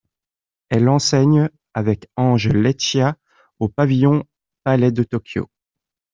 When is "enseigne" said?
0.89-1.51